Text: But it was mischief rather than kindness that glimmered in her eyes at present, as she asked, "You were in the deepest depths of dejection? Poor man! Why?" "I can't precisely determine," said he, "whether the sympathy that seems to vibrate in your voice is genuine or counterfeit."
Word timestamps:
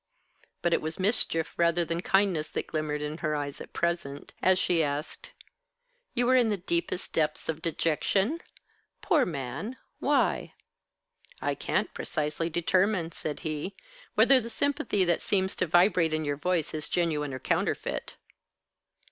But 0.63 0.73
it 0.73 0.81
was 0.81 0.97
mischief 0.99 1.59
rather 1.59 1.85
than 1.85 2.01
kindness 2.01 2.49
that 2.53 2.65
glimmered 2.65 3.03
in 3.03 3.19
her 3.19 3.35
eyes 3.35 3.61
at 3.61 3.71
present, 3.71 4.33
as 4.41 4.57
she 4.57 4.81
asked, 4.83 5.29
"You 6.15 6.25
were 6.25 6.35
in 6.35 6.49
the 6.49 6.57
deepest 6.57 7.13
depths 7.13 7.47
of 7.47 7.61
dejection? 7.61 8.41
Poor 9.03 9.27
man! 9.27 9.77
Why?" 9.99 10.55
"I 11.39 11.53
can't 11.53 11.93
precisely 11.93 12.49
determine," 12.49 13.11
said 13.11 13.41
he, 13.41 13.75
"whether 14.15 14.41
the 14.41 14.49
sympathy 14.49 15.03
that 15.03 15.21
seems 15.21 15.53
to 15.57 15.67
vibrate 15.67 16.15
in 16.15 16.25
your 16.25 16.35
voice 16.35 16.73
is 16.73 16.89
genuine 16.89 17.31
or 17.31 17.37
counterfeit." 17.39 18.15